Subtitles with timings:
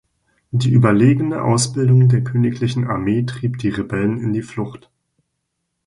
[0.49, 4.89] Die überlegene Ausbildung der königlichen Armee trieb die Rebellen in die Flucht.